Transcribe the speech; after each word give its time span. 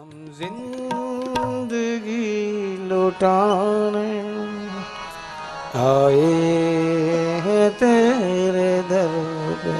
हम 0.00 0.12
ज़िंदगी 0.36 1.88
लुटाने 2.88 4.12
आए 5.80 6.30
हैं 7.46 7.66
तेरे 7.80 8.70
दर 8.90 9.12
पे। 9.62 9.74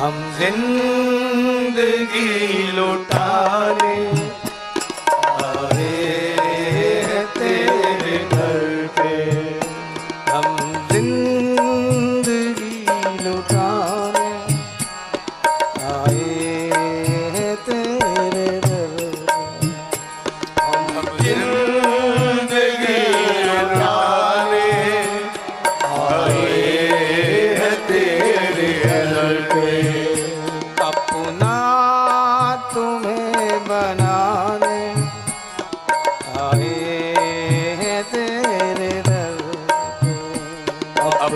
हम 0.00 0.18
ज़िंदगी 0.40 2.26
लुटाने 2.76 3.89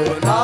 अपना 0.08 0.43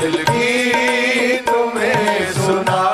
दिल 0.00 0.22
की 0.24 1.36
तुम्हें 1.46 2.32
सुनाने 2.32 2.87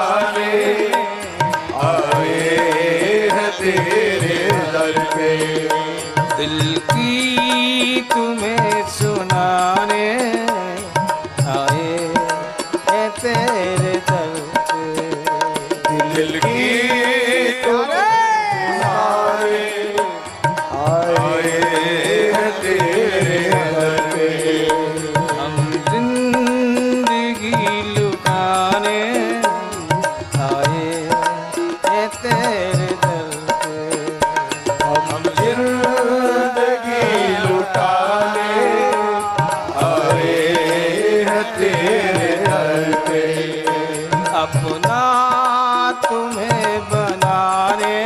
अपना 44.75 45.91
तुम्हें 46.05 46.81
बनाने 46.85 47.99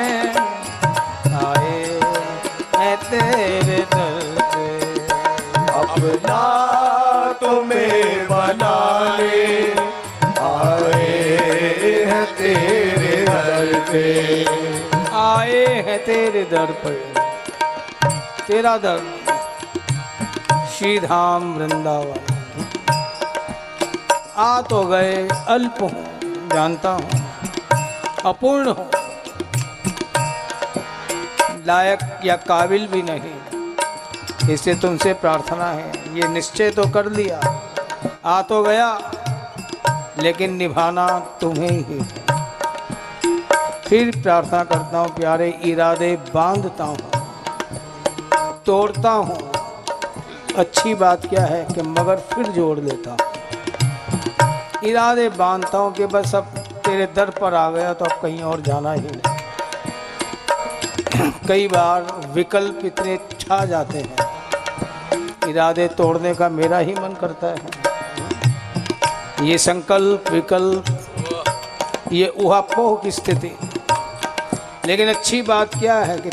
आए 1.36 1.78
हैं 2.76 2.96
तेरे 3.04 3.78
दर 3.94 4.42
पे 4.52 4.66
अपना 5.72 6.40
तुम्हें 7.32 8.26
बनाने 8.26 9.38
आए 10.48 11.06
हैं 12.10 12.26
तेरे 12.36 13.16
दर 13.22 13.72
पे 13.90 14.04
आए 15.16 15.64
हैं 15.88 15.98
तेरे 16.04 16.42
दर 16.44 16.72
पर। 16.84 17.00
तेरा 18.46 18.76
दर 18.76 19.00
श्री 20.76 20.98
धाम 20.98 21.52
वृंदावन। 21.54 22.20
आ 24.36 24.60
तो 24.62 24.84
गए 24.84 25.28
अल्प 25.48 25.82
हूँ। 25.82 26.17
जानता 26.48 26.91
हूँ, 26.91 27.10
अपूर्ण 28.25 28.69
हूँ। 28.69 28.91
लायक 31.66 31.98
या 32.25 32.36
काबिल 32.36 32.86
भी 32.86 33.03
नहीं। 33.03 34.52
इसे 34.55 34.75
तुमसे 34.75 35.12
प्रार्थना 35.14 35.67
है, 35.67 35.93
ये 36.17 36.28
निश्चय 36.28 36.70
तो 36.70 36.88
कर 36.90 37.11
लिया। 37.12 37.40
आ 38.26 38.40
तो 38.43 38.62
गया, 38.62 38.88
लेकिन 40.19 40.55
निभाना 40.55 41.06
तुम्हें 41.40 41.70
ही। 41.70 42.00
फिर 43.88 44.11
प्रार्थना 44.22 44.62
करता 44.64 44.99
हूँ, 44.99 45.08
प्यारे 45.08 45.50
इरादे, 45.64 46.14
बांधता 46.34 46.84
हूँ, 46.84 46.99
तोड़ता 48.67 49.11
हूँ। 49.11 49.38
अच्छी 50.58 50.94
बात 50.94 51.26
क्या 51.26 51.44
है 51.46 51.64
कि 51.64 51.82
मगर 51.82 52.17
फिर 52.32 52.46
जोड़ 52.46 52.78
लेता 52.78 53.11
हूँ। 53.11 53.38
इरादे 54.84 55.28
बांधता 55.28 55.78
हूँ 55.78 55.92
कि 55.92 56.06
बस 56.06 56.34
अब 56.34 56.44
तेरे 56.86 57.06
दर 57.06 57.30
पर 57.30 57.54
आ 57.54 57.70
गया 57.70 57.94
तो 57.94 58.04
अब 58.04 58.20
कहीं 58.22 58.42
और 58.42 58.60
जाना 58.60 58.92
ही 58.92 59.00
नहीं। 59.00 59.36
कई 61.48 61.69
बार 61.69 62.30
विकल्प 62.34 62.80
इतने 62.84 63.19
छा 63.40 63.64
जाते 63.64 63.98
हैं। 63.98 64.16
इरादे 65.48 65.88
तोड़ने 65.88 66.34
का 66.34 66.48
मेरा 66.48 66.78
ही 66.78 66.94
मन 66.94 67.16
करता 67.20 67.46
है। 67.46 67.88
ये 69.48 69.58
संकल्प, 69.58 70.30
विकल्प, 70.30 70.84
ये 72.12 72.26
उहापोह 72.26 73.02
की 73.02 73.10
स्थिति। 73.10 73.58
लेकिन 74.86 75.08
अच्छी 75.08 75.42
बात 75.42 75.78
क्या 75.78 75.98
है 75.98 76.19
कि 76.19 76.31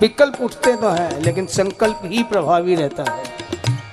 विकल्प 0.00 0.40
उठते 0.40 0.76
तो 0.76 0.90
हैं, 0.90 1.20
लेकिन 1.20 1.46
संकल्प 1.46 2.00
ही 2.04 2.22
प्रभावी 2.22 2.74
रहता 2.74 3.12
है। 3.12 3.22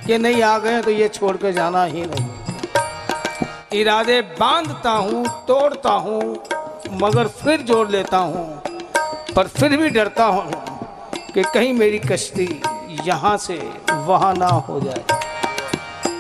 कि 0.08 0.18
नहीं 0.18 0.44
आ 0.44 0.58
गए 0.58 0.82
तो 0.82 0.92
ये 0.92 1.08
छोड़ 1.08 1.38
के 1.38 1.54
जाना 1.54 1.84
ही 1.84 2.06
नहीं। 2.06 2.33
इरादे 3.74 4.20
बांधता 4.40 4.92
हूँ, 4.92 5.26
तोड़ता 5.48 5.92
हूँ, 5.92 6.22
मगर 7.02 7.28
फिर 7.28 7.62
जोड़ 7.62 7.88
लेता 7.90 8.18
हूँ। 8.18 8.62
पर 9.36 9.48
फिर 9.50 9.76
भी 9.78 9.90
डरता 9.90 10.26
हूँ 10.26 10.52
कि 11.34 11.44
कहीं 11.44 11.74
मेरी 11.74 12.00
कश्ती 12.02 12.48
यहाँ 13.06 13.36
से 13.38 13.56
वहाँ 14.08 14.34
ना 14.34 14.48
हो 14.68 14.80
जाए। 14.80 15.04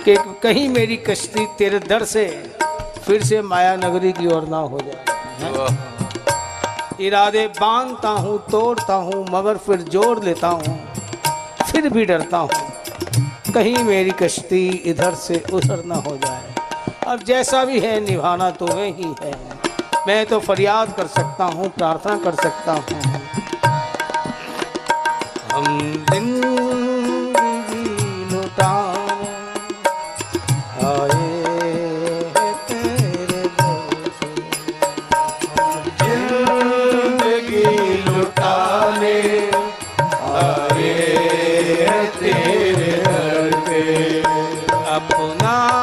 कि 0.06 0.16
कहीं 0.44 0.68
मेरी 0.70 0.98
कश्ती 1.00 1.46
तेरे 1.58 1.80
दर 1.80 2.04
से 2.06 2.26
फिर 3.06 3.24
से 3.24 3.42
माया 3.42 3.76
नगरी 3.76 4.12
की 4.12 4.28
ओर 4.28 4.48
ना 4.48 4.58
हो 4.58 4.80
जाए। 4.80 5.02
इरादे 7.00 7.48
बांधता 7.50 8.10
हूँ, 8.10 8.38
तोड़ता 8.52 8.94
हूँ, 8.96 9.26
मगर 9.32 9.58
फिर 9.58 9.82
जोड़ 9.92 10.24
लेता 10.24 10.48
हूँ। 10.48 10.80
फिर 11.72 11.90
भी 11.90 12.06
डरता 12.06 12.38
हूँ, 12.38 12.50
कहीं 13.54 13.78
मेरी 13.84 14.12
कश्ती 14.22 14.68
इधर 14.86 15.14
से 15.18 15.44
उधर 15.54 15.84
ना 15.86 15.96
हो 15.98 16.18
जाए। 16.18 16.53
अब 17.08 17.24
जैसा 17.24 17.64
भी 17.66 17.80
है, 17.80 18.00
निभाना 18.00 18.50
तो 18.52 18.66
ही 18.66 19.16
है। 19.24 19.34
मैं 20.08 20.26
तो 20.26 20.40
फरियाद 20.40 20.94
कर 20.98 21.08
सकता 21.08 21.46
हूँ, 21.46 21.70
प्रार्थना 21.70 22.18
कर 22.18 22.36
सकता 22.36 22.72
हूँ। 22.72 22.84
हम 25.54 25.94
आए 40.44 42.08
तेरे 42.20 42.94
अपना 44.90 45.83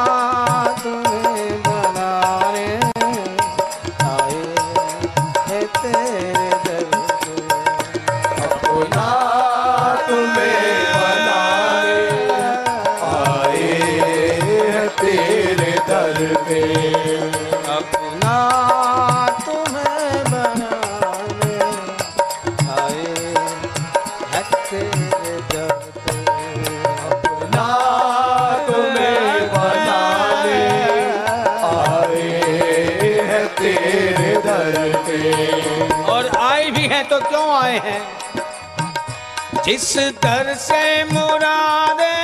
आए 37.71 37.79
हैं। 37.79 39.63
जिस 39.63 39.97
दर 40.23 40.53
से 40.59 40.81
मुरादे 41.03 42.15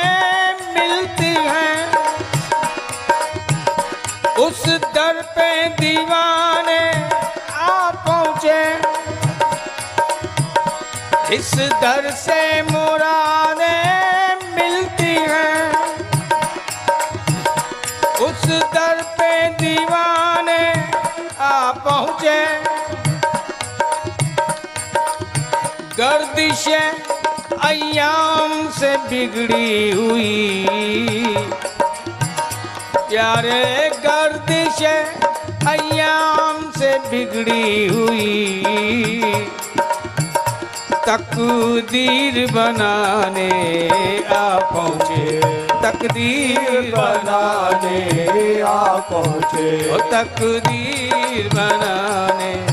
मिलती 0.74 1.34
हैं, 1.48 1.84
उस 4.46 4.66
दर 4.96 5.22
पे 5.38 5.50
दीवाने 5.80 6.84
आ 7.54 7.92
पहुँचे। 8.08 8.62
जिस 11.30 11.54
दर 11.56 12.12
से 12.18 12.42
मुरादे 12.62 13.37
गर्दिश 26.68 27.58
अयाम 27.64 28.70
से 28.70 28.98
बिगड़ी 28.98 29.92
हुई। 29.92 30.66
प्यारे 32.98 33.90
गर्दिश 33.90 34.84
अयाम 35.68 36.72
से 36.72 37.00
बिगड़ी 37.00 37.88
हुई। 37.88 38.64
तकदीर 41.08 42.52
बनाने 42.52 43.88
आ 44.28 44.60
पहुँचे। 44.60 45.42
तकदीर 45.82 46.92
बनाने 46.96 48.62
आ 48.62 48.96
पहुँचे। 48.96 50.00
तकदीर 50.12 51.50
बनाने 51.54 52.67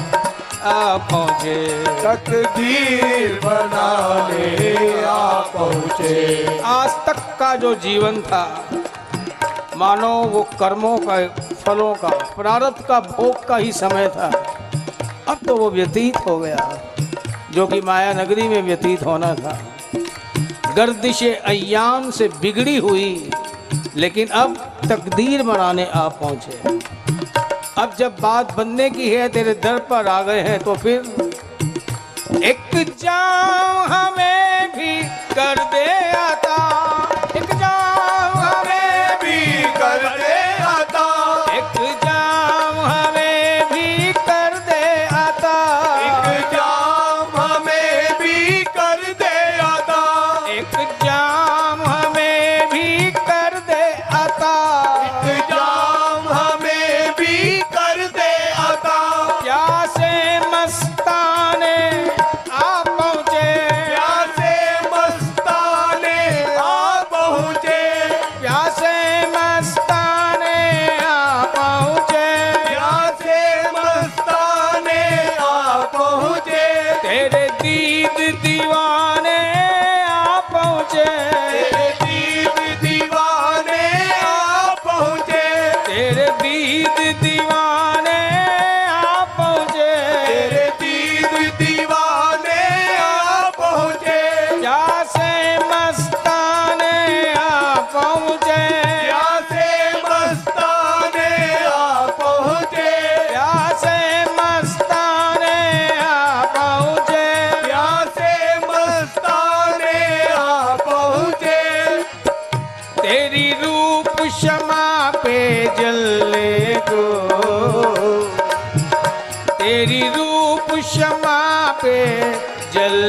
आ 0.65 0.97
पहुँचे 1.09 1.55
तकदीर 2.03 3.33
बनाने 3.41 5.03
आ 5.05 5.41
पहुँचे। 5.53 6.61
आज 6.67 6.91
तक 7.07 7.19
का 7.41 7.55
जो 7.57 7.75
जीवन 7.75 8.21
था 8.23 8.45
मानो 9.77 10.13
वो 10.25 10.43
कर्मों 10.61 10.97
का 10.99 11.17
फलों 11.55 11.95
का 11.95 12.09
प्रारब्ध 12.37 12.85
का 12.87 13.01
भोग 13.01 13.45
का 13.47 13.57
ही 13.57 13.73
समय 13.73 14.09
था। 14.09 14.31
अब 15.29 15.39
तो 15.47 15.57
वो 15.57 15.71
व्यतीत 15.71 16.17
हो 16.27 16.39
गया 16.39 16.71
जो 17.55 17.67
कि 17.67 17.81
माया 17.81 18.13
नगरी 18.13 18.49
में 18.49 18.63
व्यतीत 18.63 19.03
होना 19.07 19.35
था। 19.35 19.59
गर्दिश 20.77 21.23
अयाम 21.23 22.11
से 22.11 22.29
बिगड़ी 22.41 22.77
हुई 22.79 23.31
लेकिन 23.97 24.29
अब 24.37 24.57
तकदीर 24.89 25.43
बनाने 25.43 25.87
आ 25.87 26.09
पहुँचे। 26.21 27.14
अब 27.85 27.95
जब 27.99 28.17
बात 28.21 28.53
बनने 28.57 28.89
की 28.91 29.09
है, 29.11 29.29
तेरे 29.29 29.53
दर 29.63 29.79
पर 29.89 30.07
आ 30.09 30.21
गए 30.23 30.41
हैं 30.43 30.59
तो 30.61 30.75
फिर 30.75 31.01
एक 32.51 32.95
जाओ 33.01 33.83
हमें 33.89 34.14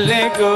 जलने 0.05 0.29
को। 0.29 0.51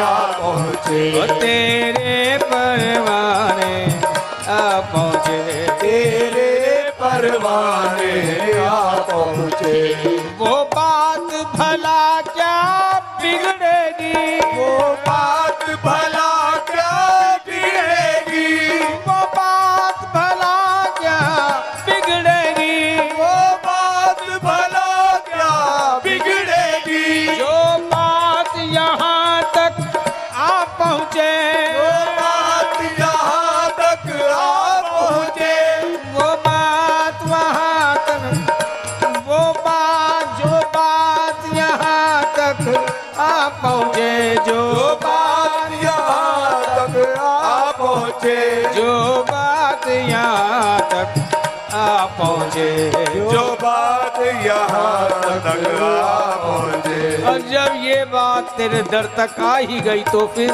आ 0.00 0.30
पहुँचे। 0.40 1.26
तेरे 1.26 2.38
परवाने 2.44 4.00
आ 4.48 4.80
पहुँचे। 4.80 5.42
परवाने 7.00 8.66
आ 8.66 8.94
पहुँचे। 8.94 9.94
वो 10.38 10.64
बात 10.64 11.46
भला 11.56 12.20
क्या 12.20 12.60
बिगड़ेगी? 13.22 14.38
वो 14.38 14.94
बात 14.94 15.70
भला 15.84 16.11
आ 51.74 52.04
पहुँचे। 52.16 52.68
जो 53.32 53.44
बात 53.62 54.18
यहाँ 54.46 55.08
तक 55.20 55.46
आ 55.82 56.34
पहुँचे। 56.36 57.22
और 57.24 57.38
जब 57.50 57.76
ये 57.84 58.04
बात 58.12 58.54
तेरे 58.56 58.82
दर 58.90 59.08
तक 59.18 59.40
आ 59.42 59.56
ही 59.56 59.80
गई 59.80 60.02
तो 60.12 60.26
फिर 60.36 60.50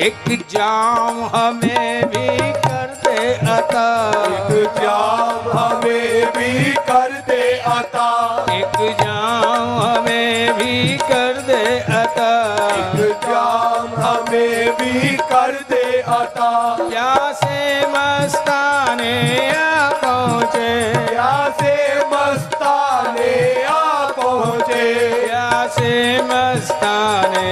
एक 0.00 0.28
जाम 0.50 1.22
हमें 1.34 2.06
भी 2.08 2.26
कर 2.60 2.94
दे 3.04 3.34
अता। 3.54 3.86
एक 4.28 4.68
जाम 4.78 5.50
हमें 5.58 6.32
भी 6.36 6.74
कर 6.88 7.12
दे 7.28 7.42
अता। 7.72 8.08
एक 8.52 8.78
जाम 9.00 9.68
हमें 9.80 10.54
भी 10.58 10.96
कर 10.98 11.42
दे 11.46 11.62
अता। 12.00 12.30
एक 12.74 13.16
जाम 13.24 13.88
हमें 14.02 14.72
भी 14.80 15.16
कर 15.32 15.52
दे 15.70 15.84
अता। 16.00 16.50
प्यासे 16.88 17.86
मस्ताने 19.04 19.52
आ 19.52 19.90
पहुँचे। 20.02 20.92
प्यासे 21.08 21.74
मस्ताने 22.12 23.32
आ 23.64 24.10
पहुँचे। 24.10 24.84
प्यासे 25.26 25.92
मस्ताने 26.22 27.50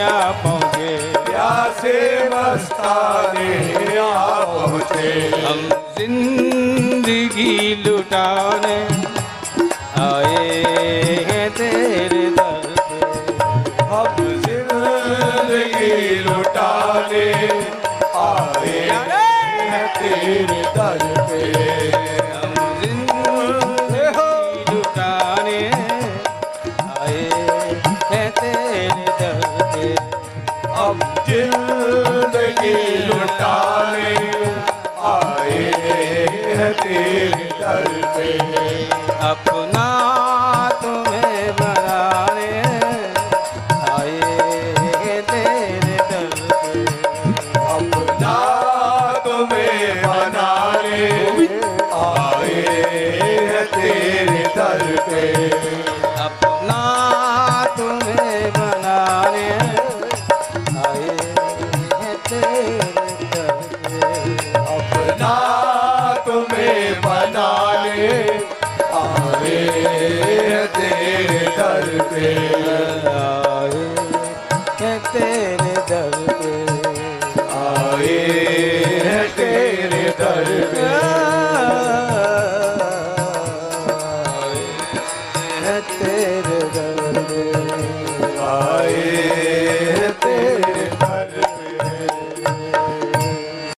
आ 0.00 0.30
पहुँचे। 0.42 0.96
प्यासे 1.24 1.96
मस्ताने 2.28 3.98
आ 3.98 4.44
पहुँचे। 4.44 5.12
हम 5.46 5.68
ज़िंदगी 5.98 7.74
लुटाने 7.84 8.78
आए। 10.04 11.23
हैं 20.24 20.46
तेरे 20.46 20.62
दर 20.76 22.13